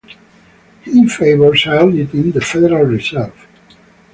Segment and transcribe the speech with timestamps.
[0.81, 3.47] He favors auditing the Federal Reserve.